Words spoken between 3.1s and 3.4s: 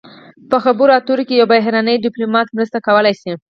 شي